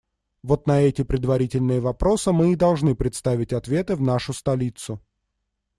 [0.41, 4.99] Вот на эти предварительные вопросы мы и должны представить ответы в нашу столицу.